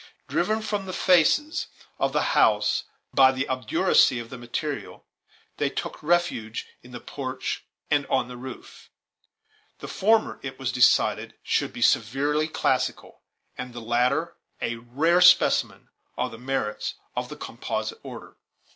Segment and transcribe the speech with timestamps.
[0.27, 1.67] Driven from the faces
[1.99, 5.05] of the house by the obduracy of the material,
[5.57, 8.89] they took refuge in the porch and on the roof.
[9.77, 13.21] The former, it was decided, should be severely classical,
[13.55, 18.37] and the latter a rare specimen of the merits of the Composite order.